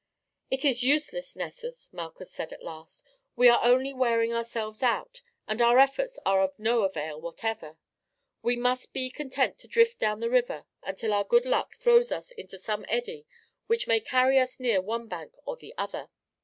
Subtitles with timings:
[0.49, 3.07] "It is useless, Nessus," Malchus said at last.
[3.35, 7.77] "We are only wearing ourselves out, and our efforts are of no avail whatever.
[8.41, 12.31] We must be content to drift down the river until our good luck throws us
[12.31, 13.27] into some eddy
[13.67, 16.09] which may carry us near one bank or the other."